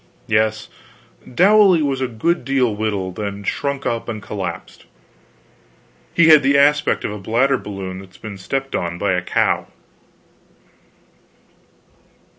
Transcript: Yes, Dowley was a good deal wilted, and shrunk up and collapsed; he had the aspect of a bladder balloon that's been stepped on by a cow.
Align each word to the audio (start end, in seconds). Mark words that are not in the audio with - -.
Yes, 0.25 0.67
Dowley 1.31 1.83
was 1.83 2.01
a 2.01 2.07
good 2.07 2.43
deal 2.43 2.75
wilted, 2.75 3.23
and 3.23 3.45
shrunk 3.45 3.85
up 3.85 4.09
and 4.09 4.19
collapsed; 4.19 4.85
he 6.11 6.29
had 6.29 6.41
the 6.41 6.57
aspect 6.57 7.03
of 7.05 7.11
a 7.11 7.19
bladder 7.19 7.59
balloon 7.59 7.99
that's 7.99 8.17
been 8.17 8.39
stepped 8.39 8.75
on 8.75 8.97
by 8.97 9.11
a 9.13 9.21
cow. 9.21 9.67